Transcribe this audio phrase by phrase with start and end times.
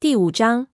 [0.00, 0.68] 第五章，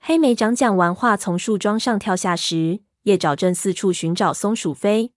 [0.00, 5.12] 黑莓长讲完话，从树桩上跳下时，叶爪正四处寻找松鼠飞。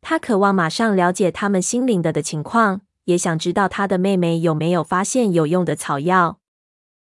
[0.00, 6.40] 他渴望马上了解他们心灵的的情况，也想知道他的妹妹有没有发现有用的草药。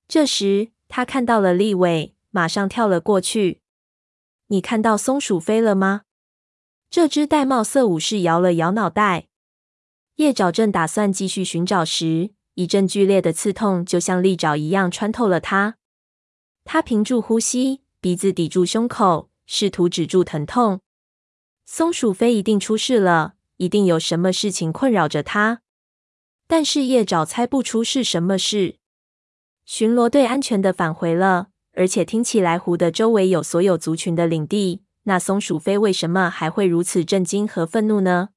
[0.07, 3.61] 这时，他看到了立伟，马上跳了过去。
[4.47, 6.05] 你看到松鼠飞了吗？
[6.89, 9.27] 这只玳瑁色武士摇了摇脑袋。
[10.15, 15.77] 叶爪正打算继续寻找时，一阵剧烈的刺痛就像利爪一样穿透了他。
[16.65, 20.81] 他屏住呼吸，鼻子抵住胸口，试图止住疼痛。
[21.65, 25.61] 松鼠飞一定出事了，一定有什么事情困扰着他。
[26.47, 28.75] 但是叶爪猜不出是什么事。
[29.63, 34.81] 巡逻队安全的返回了，而且听起来湖的周围有所有族群的领地。
[35.03, 38.31] 那松鼠飞为什么还会如此震惊和愤怒呢？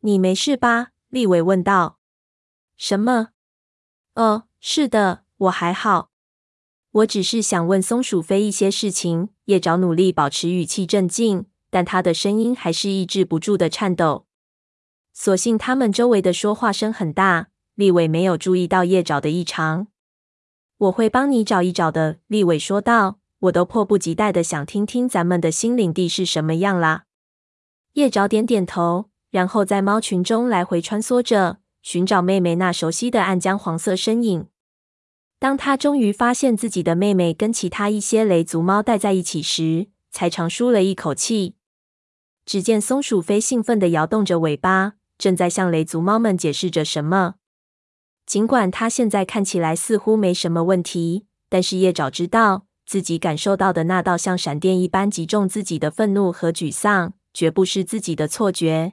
[0.00, 0.88] 你没事吧？
[1.10, 1.97] 立伟问道。
[2.78, 3.30] 什么？
[4.14, 6.10] 哦，是的，我还好。
[6.92, 9.30] 我只是想问松鼠飞一些事情。
[9.46, 14.26] 叶爪努力保持语气镇静，但他的声音还是抑制不住的颤抖。
[15.12, 19.88] 所幸他们周围的说话声很大，立伟没有注意到叶爪的异常。
[20.76, 23.18] 我会帮你找一找的，立伟说道。
[23.40, 27.04] 我都迫不及待的想听听咱们的新领地是什么样啦。
[27.94, 31.58] 叶爪点点头，然后在猫群中来回穿梭着，
[31.90, 34.48] 寻找妹妹那熟悉的暗江黄色身影。
[35.38, 41.54] 当他终于发现自己的妹妹跟其他一些雷族猫待在一起时，才长舒了一口气。
[42.44, 47.36] 只见松鼠飞兴奋地摇动着尾巴，正在向雷族猫们解释着什么。
[48.26, 52.66] 尽管它现在看起来似乎没什么问题，但是叶爪知道。
[52.84, 58.92] 自己感受到的那道像闪电一般击中自己的愤怒和沮丧，绝不是自己的错觉。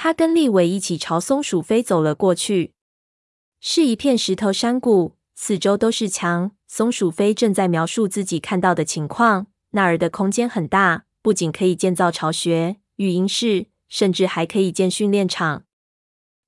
[0.00, 2.72] 他跟立伟一起朝松鼠飞走了过去，
[3.58, 6.52] 是一片石头山谷，四周都是墙。
[6.68, 9.48] 松鼠飞正在描述自己看到的情况。
[9.70, 15.64] 那儿的空间很大，不仅可以建造巢穴、育婴室，甚至还可以建训练场。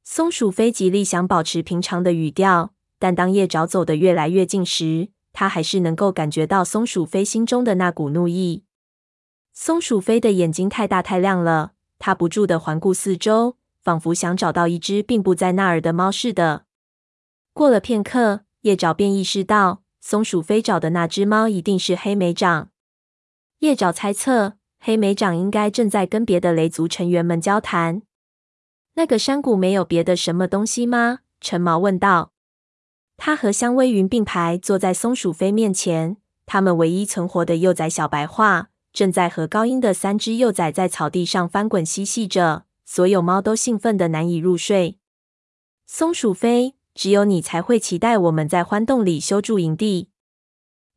[0.05, 8.63] 松鼠飞极力想保持平常的语调，但当叶爪走得越来越近时，他还是能够感觉到松鼠飞心中的那股怒意。
[9.53, 16.65] 松鼠飞的眼睛太大太亮了，他不住地环顾四周，仿佛想找到一只并不在那儿的猫似的。
[17.53, 22.71] 过了片刻，叶爪便意识到，松鼠飞找的那只猫一定是黑莓长。
[23.59, 28.01] 叶爪猜测，黑莓长应该正在跟别的雷族成员们交谈。
[28.95, 31.19] 那个山谷没有别的什么东西吗？
[31.41, 32.33] 陈毛问道。
[33.19, 36.17] 他和香微云并排坐在松鼠飞面前，
[36.47, 42.65] 他们唯一存活的幼崽小白话正在和高音的三只幼崽在草地上翻滚嬉戏着。
[42.85, 44.99] 所有猫都兴奋的难以入睡。
[45.87, 50.11] 松鼠飞，只有你才会期待我们在獾洞里修筑营地。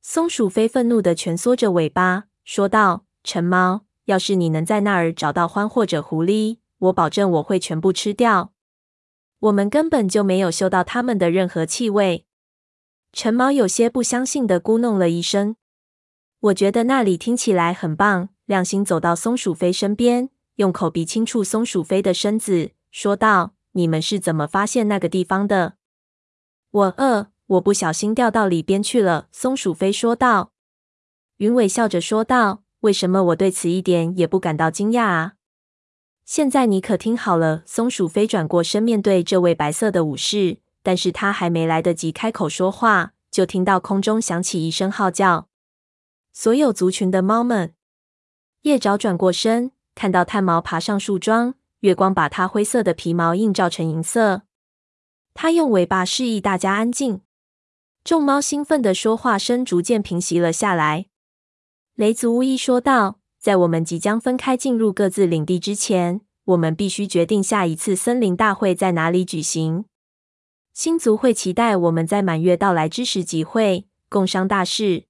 [0.02, 8.54] 松鼠飞愤怒的蜷缩着尾巴说道：“陈猫，要是你能在那儿找到獾或者狐狸，我保证我会全部吃掉。”
[9.38, 12.25] 我们根本就没有嗅到它们的任何气味。
[13.12, 15.58] 陈毛有些不相信的咕哝了一声。
[16.44, 18.28] 我觉得那里听起来很棒。
[18.46, 25.76] 亮星走到松鼠飞身边，用口鼻轻触松鼠飞的身子，说道：“你们是怎么发现那个地方的？”
[26.70, 29.28] 我呃，我不小心掉到里边去了。
[29.31, 30.52] 松鼠飞说道。
[31.38, 35.36] 云尾笑着说道：“为什么我对此一点也不感到惊讶啊？”
[36.25, 45.48] 现在你可听好了，松鼠飞转过身面对这位白色的武士，但是他还没来得及开口说话，就听到空中响起一声号叫
[46.33, 47.73] ：“所有族群的猫们！”
[48.63, 54.41] 叶爪转过身，看到炭毛爬上树桩，月光把它灰色的皮毛映照成银色。
[55.33, 57.21] 他用尾巴示意大家安静。
[58.03, 61.05] 众猫兴奋的说话声逐渐平息了下来。
[61.95, 63.21] 雷族巫医说道。
[63.44, 69.83] 在我们即将分开进入各自领地之前，我们必须决定下一次森林大会在哪里举行。
[70.71, 75.07] 星族会期待我们在满月到来之时集会，共商大事。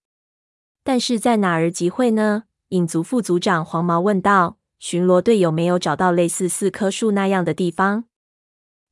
[0.83, 2.44] 但是在哪儿集会呢？
[2.69, 4.57] 影族副族长黄毛问道。
[4.80, 8.03] 巡逻队有没有找到类似四棵树那样的地方？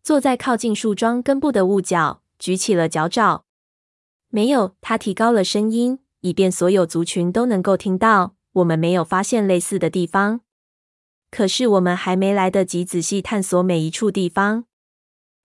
[0.02, 3.44] 坐在靠近树桩根部的雾角举起了脚爪。
[4.30, 4.76] 没有。
[4.80, 8.36] 他提高了声音，以便所有族群都能够听到。
[8.54, 10.40] 我们没有发现类似的地方，
[11.30, 14.64] 可是我们还没来得及仔细探索每一处地方。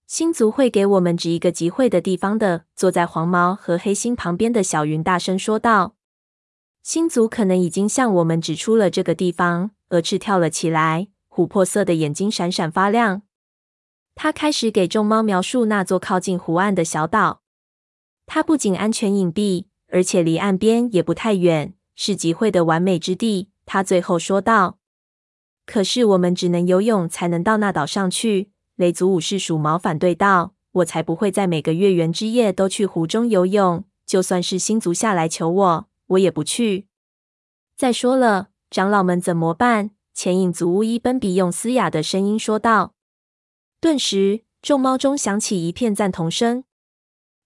[0.06, 2.66] 星族会给我们指一个集会的地方的。
[2.76, 5.95] 坐在黄毛和黑星旁边的小云大声说道
[6.86, 13.22] ：“星族可能已经向我们指出了这个地方。”蛾翅跳了起来，琥珀色的眼睛闪闪发亮。
[14.14, 17.42] 他开始给众猫描述那座靠近湖岸的小岛。
[18.24, 23.48] 它不仅安全隐蔽，而且离岸边也不太远，是集会的完美之地。
[23.64, 24.78] 他最后说道。
[25.64, 28.52] 可是我们只能游泳才能到那岛上去。
[28.76, 33.82] 雷族武士鼠毛反对道：“我才不会在每个月圆之夜都去湖中游泳。
[34.06, 36.88] 就算是星族下来求我，我也不去。
[37.76, 42.94] 再说了，长老们怎么办？”前影族巫医奔比用嘶哑的声音说道。
[43.80, 46.64] 顿时，众猫中响起一片赞同声。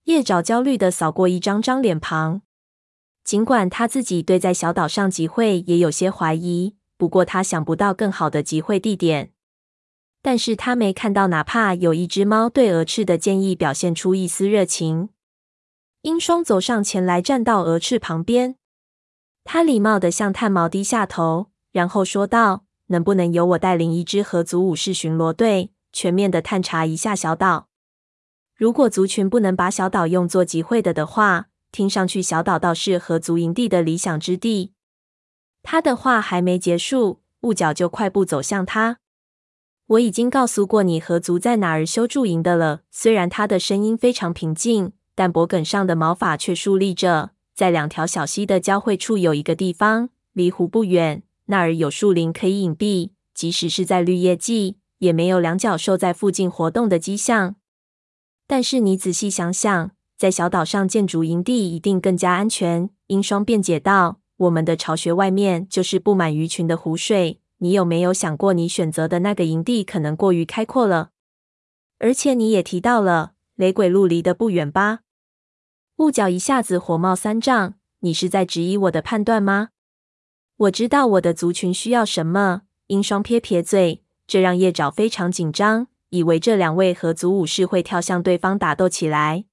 [0.05, 2.43] 叶爪焦虑的扫过一张张脸庞，
[3.25, 6.77] 尽管他自己对在小岛上集会也有些怀疑。
[6.97, 9.33] 不过他想不到更好的集会地点，
[10.23, 15.09] 但是他没看到哪怕有一只猫对蛾翅的建议表现出一丝热情。
[16.03, 18.57] 鹰双走上前来，站到鹅翅旁边，
[19.45, 27.69] 他礼貌地向炭毛低下头，然后说道：“能不能由我带领一支河族武士巡逻队，全面的探查一下小岛？
[28.57, 34.73] 如果族群不能把小岛用作集会的的话，听上去小岛倒是河族营地的理想之地。”
[35.63, 39.01] 他的话还没结束，雾角就快步走向他。
[39.89, 42.81] 我已经告诉过你河族在哪儿修驻营的了。
[42.91, 47.31] 虽然他的声音非常平静，但脖梗上的毛发却竖立着。
[47.55, 57.57] 在两条小溪的交汇处有一个地方，离湖不远，那儿有树林可以隐蔽，即使是在绿叶季，也没有两脚兽在附近活动的迹象。
[58.47, 62.91] 但是你仔细想想，在小岛上建筑营地一定更加安全。
[63.09, 64.21] 鹰双辩解道。
[64.41, 67.43] 我们的巢穴外面就是布满鱼群的湖水。
[67.59, 71.11] 你有没有想过，你选择的那个营地可能过于开阔了？
[71.99, 75.01] 而且你也提到了雷鬼路离得不远吧？
[75.97, 77.75] 雾角一下子火冒三丈。
[77.99, 79.69] 你是在质疑我的判断吗？
[80.57, 82.63] 我知道我的族群需要什么。
[82.87, 89.45] 鹰双撇撇嘴，这让叶爪非常紧张，以为这两位合族武士会跳向对方打斗起来。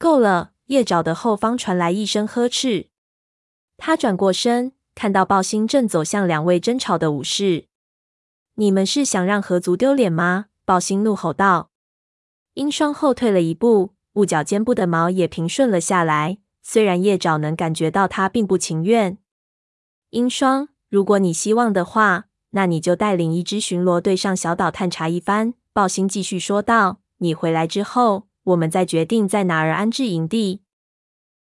[0.00, 0.50] 够了！
[0.66, 2.88] 叶爪的后方传来一声呵斥。
[3.76, 7.68] 他转过身，看到暴星正走向两位争吵的武士。
[8.56, 10.46] 你们是想让合族丢脸吗？
[10.64, 11.70] 暴星怒吼道。
[12.54, 16.38] 鹰双后退了一步，雾角肩部的毛也平顺了下来。
[16.62, 19.18] 虽然叶爪能感觉到他并不情愿。
[20.10, 25.54] 鹰双，如果你希望的话，那你就带领一支巡逻队上小岛探查一番。
[25.72, 26.98] 暴星继续说道。
[27.18, 30.62] 你回来之后，我们再决定在哪儿安置营地。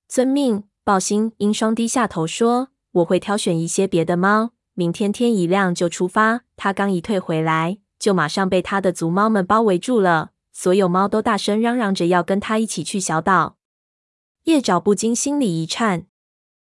[0.09, 0.65] 遵命。
[0.85, 10.31] 暴星鹰双低下头说：“我会挑选一些别的猫，明天天一亮就出发。”他刚一退回来，就马上被他的族猫们包围住了。
[10.61, 13.59] 所有猫都大声嚷嚷着要跟他一起去小岛。
[14.43, 16.07] 叶爪不禁心里一颤，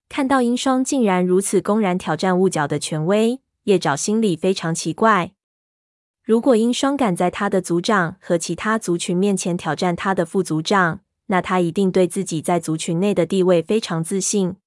[0.09, 5.31] 看到鹰双竟然如此公然挑战雾角的权威，叶爪心里非常奇怪。
[6.25, 14.57] 如果鹰双敢在他的族长和其他族群面前挑战他的副族长，那他一定对自己在族群内的地位非常自信。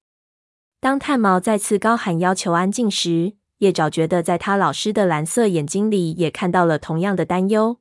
[0.79, 7.77] 当炭毛再次高喊要求安静时，叶爪觉得在他老师的蓝色眼睛里也看到了同样的担忧。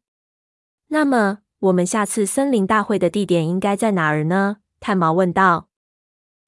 [0.92, 4.58] 那么，我们下次森林大会的地点应该在哪儿呢？
[4.78, 5.70] 炭毛问道。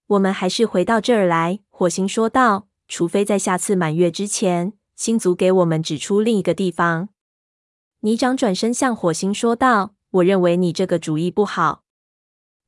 [0.07, 2.69] 我们还是回到这儿来，火星说道。
[2.87, 7.09] 除非在下次满月之前，星族给我们指出另一个地方。
[8.01, 11.85] 泥长转身向火星说道：“我认为你这个主意不好。”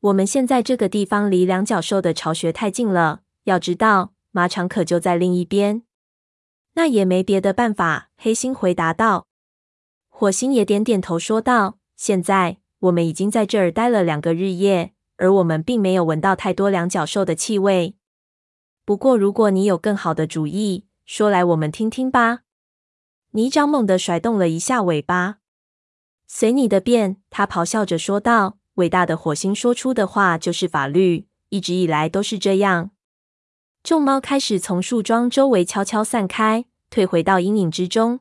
[0.01, 3.21] 我们现在这个地方离两脚兽的巢穴太近了。
[3.45, 5.83] 要知道，马场可就在另一边。
[6.73, 8.09] 那也没别的办法。
[8.17, 9.27] 黑星回答道。
[10.19, 17.97] 火星也点点头说道：“现在我们已经在这儿待了两个日夜，而我们并没有闻到太多两脚兽的气味。
[18.87, 22.45] 不过，如果你有更好的主意，说来我们听听吧。”
[23.33, 25.37] 泥长猛地甩动了一下尾巴。
[26.27, 28.57] “随你的便。”他咆哮着说道。
[28.77, 32.91] 伟大的火星说出的话就是法律，一直以来都是这样。
[33.83, 38.21] 众猫开始从树桩周围悄悄散开，退回到阴影之中。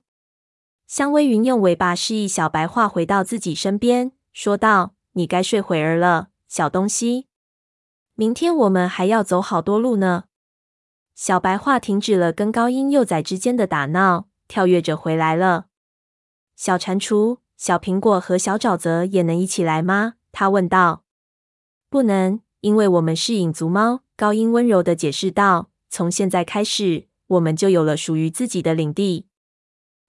[0.87, 7.27] 香微云用尾巴示意小白话回到自己身边，说道：“你该睡会儿了，小东西。
[8.13, 10.25] 明天我们还要走好多路呢。”
[11.15, 15.65] 小白话停止了跟高音幼崽之间的打闹，跳跃着回来了。
[16.55, 20.15] 小蟾蜍、小苹果和小沼泽也能一起来吗？
[20.31, 21.03] 他问道
[21.89, 29.27] ：“不能，因为我们是影族猫。”高音温柔的解释道：“从现在开始，我们就有了属于自己的领地。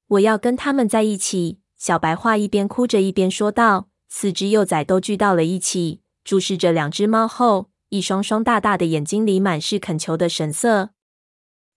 [0.08, 3.88] 我要跟他们在一起。”小白话一边哭着一边说道。
[4.08, 10.90] 四只幼崽都聚到了一起，注视着两只猫后，一双双大大的眼睛里满是恳求的神色。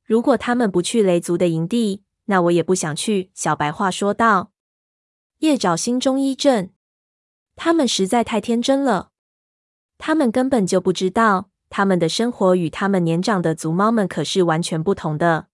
[0.05, 4.51] 如果他们不去雷族的营地，那我也不想去。”小白话说道。
[5.39, 6.71] 叶爪心中一震。
[7.55, 9.09] 他们实在太天真了。
[9.97, 15.47] 他们根本就不知道，他们的生活与他们年长的族猫们可是完全不同的。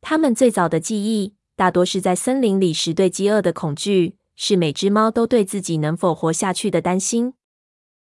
[0.00, 7.32] 他们最早的记忆，大多是在森林里时对饥饿的恐惧，是每只猫都对自己能否活下去的担心。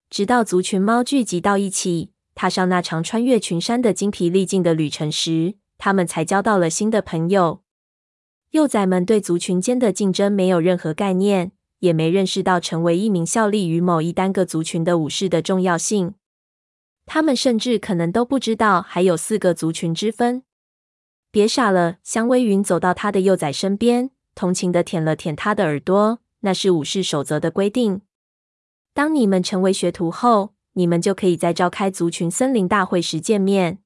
[0.09, 7.63] 直到族群猫聚集到一起，踏上那场穿越群山的精疲力尽的旅程时，他们才交到了新的朋友。
[8.53, 16.15] 幼崽们对族群间的竞争没有任何概念，也没认识到成为一名效力于某一单个族群的武士的重要性。
[17.07, 20.45] 他们甚至可能都不知道还有四个族群之分。
[21.33, 21.97] 别傻了！
[22.03, 26.19] 香微云走到他的幼崽身边，同情的舔了舔他的耳朵。
[26.41, 28.03] 那是武士守则的规定。
[28.93, 33.79] 当你们成为学徒后，你们就可以在召开族群森林大会时见面。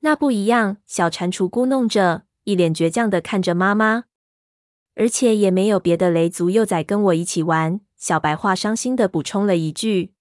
[0.00, 0.76] 那不一样。
[0.86, 4.04] 小蟾蜍咕哝着，一脸倔强的看着妈妈。
[4.96, 7.80] 而且也没有别的雷族幼崽跟我一起玩。
[7.96, 10.12] 小白话伤心的补充了一句。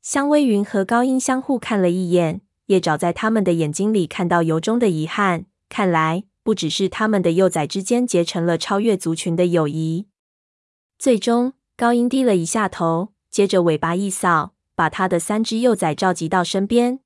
[0.00, 5.44] 香微云和高音相互看了一眼，叶爪在他们的眼睛里看到由衷的遗憾。
[5.70, 10.08] 看来，不只是他们的幼崽之间结成了超越族群的友谊。
[10.98, 17.00] 最终，高音低了一下头，接着尾巴一扫，把他的三只幼崽召集到身边。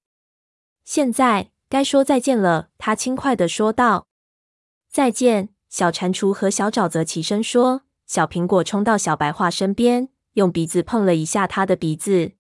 [0.85, 4.09] 现在该说再见了，他轻快的说道。
[4.91, 7.83] 再见，小蟾蜍和小沼泽齐声说。
[8.07, 12.33] 小苹果冲到小白桦身边，用鼻子碰了一下他的鼻子。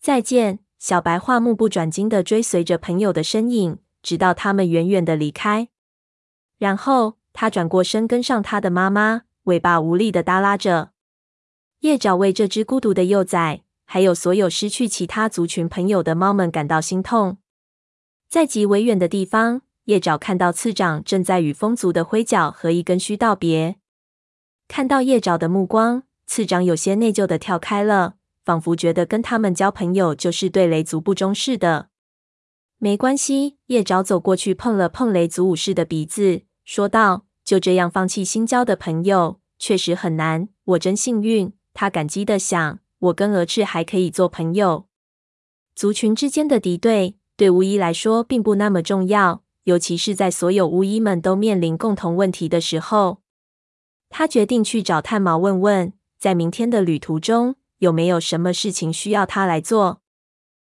[0.00, 3.78] 再见，小白桦目不转睛的追随着朋友的身影。
[4.02, 5.68] 直到他们远远的离开，
[6.58, 10.90] 然后他转过身跟上他的妈妈，尾巴无力的耷拉着。
[11.80, 17.38] 叶爪为这只孤独的幼崽，还有所有失去其他族群朋友的猫们感到心痛。
[18.28, 23.76] 在极为远的地方，叶爪看到次长正在与风族的灰角和一根须道别。
[24.66, 31.87] 看到叶爪的目光，次长有些内疚的跳开了，仿佛觉得跟他们交朋友就是对雷族不忠似的。
[32.80, 40.48] 没关系，叶爪走过去碰了碰雷族武士的鼻子，说道：“就这样放弃新交的朋友，确实很难。
[40.64, 44.86] 我真幸运。”他感激的想：“我跟蛾翅还可以做朋友。”
[45.74, 53.22] 族群之间的敌对，对巫医来说并不那么重要，尤其是在所有巫医们都面临共同问题的时候。
[54.08, 60.00] 他决定去找炭毛问问，在明天的旅途中有没有什么事情需要他来做。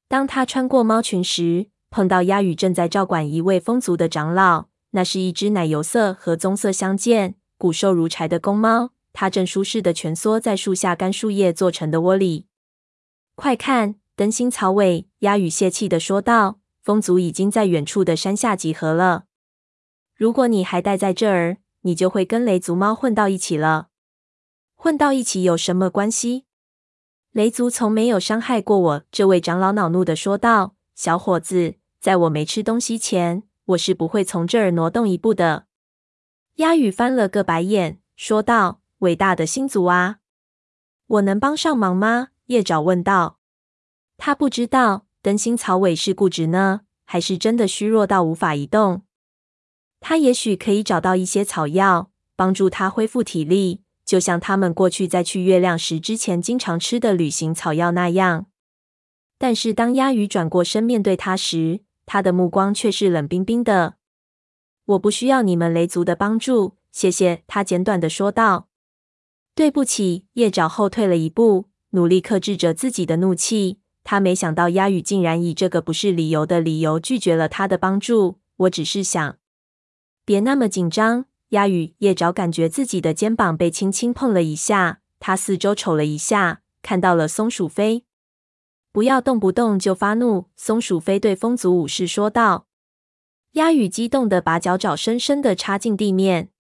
[0.09, 8.93] 当他穿过猫群时，碰到鸦羽正在照管一位风族的长老，那是一只奶油色和棕色相间、骨瘦如柴的公猫。
[9.13, 12.47] 它正舒适的蜷缩在树下干树叶做成的窝里。
[13.35, 15.09] 快看，灯芯草尾！
[15.19, 19.25] 鸦羽泄气地说道：“风族已经在远处的山下集合了。
[20.15, 23.89] 如果你还待在这儿，你就会跟雷族猫混到一起了。
[24.77, 26.45] 混到一起有什么关系？
[27.33, 35.67] 雷族从没有伤害过我。”这位长老恼怒地说道：“小伙子。”在我没吃东西前，我是不会从这儿挪动一步的。
[36.55, 40.21] 鸦羽翻了个白眼，说道：“伟大的星族啊，
[41.07, 43.39] 我能帮上忙吗？”叶爪问道。
[44.17, 49.03] 他不知道灯芯草尾是固执呢，还是真的虚弱到无法移动。
[50.01, 58.47] 他也许可以找到一些草药，帮助他恢复体力，就像他们过去在去月亮石之前经常吃的旅行草药那样。
[59.39, 61.81] 但是当鸦羽转过身面对他时，
[62.13, 63.95] 他的目光却是冷冰冰的。
[64.85, 67.45] 我不需要你们雷族的帮助，谢谢。
[67.47, 68.67] 他简短的说道。
[69.55, 73.79] 对不起，叶爪后退了一步，努力克制着自己的怒气。
[74.03, 78.41] 他没想到鸦羽竟然以这个不是理由的理由拒绝了他的帮助。
[78.57, 79.37] 我只是想，
[80.25, 81.27] 别那么紧张。
[81.51, 88.05] 鸦羽，叶爪感觉自己的肩膀被轻轻碰了一下，他四周瞅了一下，看到了松鼠飞。
[88.93, 92.67] 不要动不动就发怒，松鼠飞对风族武士说道。
[93.53, 96.51] 鸦羽激动的把脚爪深深的插进地面。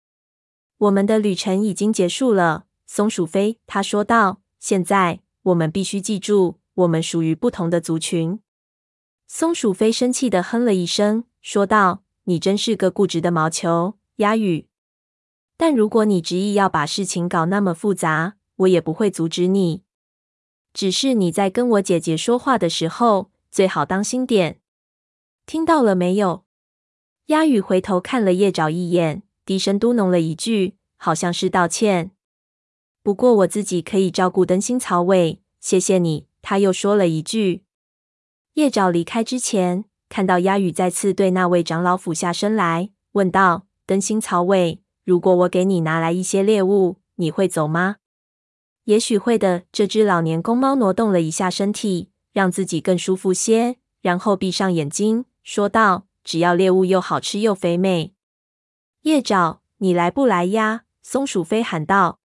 [0.78, 4.40] 我们的旅程已经结束了，松鼠飞他说道。
[4.58, 8.40] 现在我们必须记住，我们属于不同的族群。
[9.26, 14.66] 松鼠飞生气的哼了一声，说道：“你真是个固执的毛球，鸦羽。
[15.56, 19.82] 但如果你执意要把事情搞那么复杂，我也不会阻止你。”
[20.72, 24.60] 只是你在跟我姐姐说话的时候，最好当心点。
[25.46, 26.44] 听到了没有？
[27.26, 32.12] 鸦羽回头看了叶爪一眼，低声嘟哝了一句，好像是道歉。
[33.02, 36.26] 不过我自己可以照顾灯芯草尾，谢谢你。
[36.42, 37.64] 他又说了一句。
[38.54, 47.96] 叶爪离开之前，看到鸦羽再次对那位长老俯下身来，问道：“灯芯草尾，如果我给你拿来一些猎物，你会走吗？”
[48.90, 49.62] 也许会的。
[49.70, 58.14] 这只老年公猫挪动了一下身体，让自己更舒服些，然后闭上眼睛，说道：“只要猎物又好吃又肥美。”
[59.02, 60.82] 叶爪，你来不来呀？
[61.02, 62.18] 松鼠飞喊道。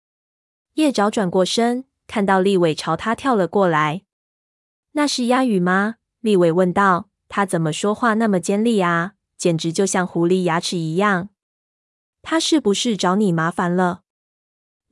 [0.75, 4.03] 叶爪转过身，看到立伟朝他跳了过来。
[4.93, 5.97] 那是鸭羽吗？
[6.21, 7.09] 立伟问道。
[7.29, 9.15] 他怎么说话那么尖利啊？
[9.37, 11.31] 简直就像狐狸牙齿一样。
[12.23, 14.02] 他是不是找你麻烦了？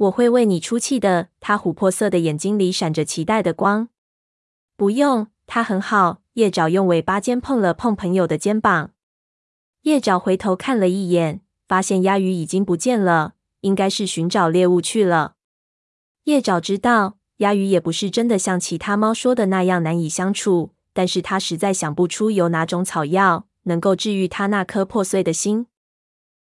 [0.00, 1.28] 我会为你出气的。
[1.40, 3.90] 他琥珀色的眼睛里闪着期待的光。
[4.74, 6.22] 不用，他很好。
[6.34, 8.92] 叶爪用尾巴尖碰了碰朋友的肩膀。
[9.82, 15.34] 叶爪回头看了一眼，发现鸭鱼已经不见了，应该是寻找猎物去了。
[16.24, 20.70] 叶爪知道，鸭鱼也不是真的像其他猫说的那样难以相处。
[20.94, 25.66] 但是他实在想不出有哪种草药能够治愈他那颗破碎的心。